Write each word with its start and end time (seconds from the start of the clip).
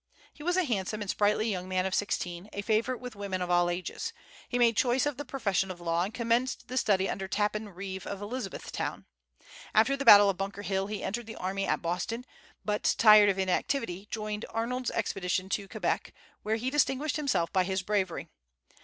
He 0.33 0.41
was 0.41 0.57
a 0.57 0.63
handsome 0.63 1.01
and 1.01 1.09
sprightly 1.11 1.47
young 1.47 1.69
man 1.69 1.85
of 1.85 1.93
sixteen, 1.93 2.49
a 2.53 2.63
favorite 2.63 2.97
with 2.99 3.15
women 3.15 3.39
of 3.39 3.51
all 3.51 3.69
ages. 3.69 4.13
He 4.49 4.57
made 4.57 4.75
choice 4.75 5.05
of 5.05 5.17
the 5.17 5.23
profession 5.25 5.69
of 5.69 5.79
law, 5.79 6.01
and 6.01 6.11
commenced 6.11 6.69
the 6.69 6.77
study 6.77 7.07
under 7.07 7.27
Tappan 7.27 7.69
Reeve 7.69 8.07
of 8.07 8.19
Elizabethtown. 8.19 9.05
After 9.75 9.95
the 9.95 10.03
battle 10.03 10.27
of 10.27 10.37
Bunker 10.37 10.63
Hill 10.63 10.87
he 10.87 11.03
entered 11.03 11.27
the 11.27 11.35
army 11.35 11.65
at 11.67 11.83
Boston, 11.83 12.25
but, 12.65 12.95
tired 12.97 13.29
of 13.29 13.37
inactivity, 13.37 14.07
joined 14.09 14.43
Arnold's 14.49 14.89
expedition 14.89 15.49
to 15.49 15.67
Quebec, 15.67 16.15
where 16.41 16.55
he 16.55 16.71
distinguished 16.71 17.17
himself 17.17 17.53
by 17.53 17.63
his 17.63 17.83
bravery. 17.83 18.27